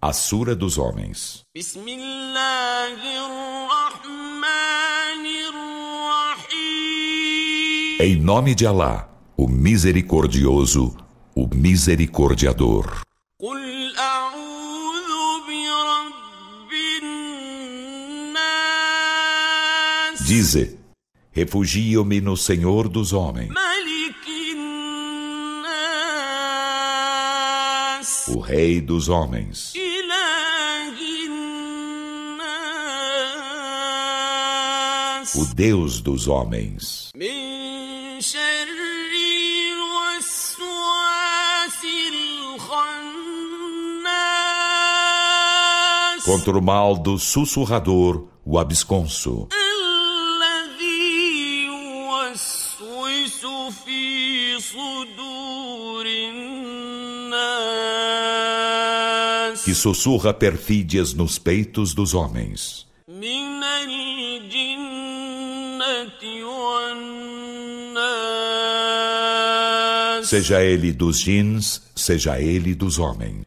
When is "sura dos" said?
0.12-0.78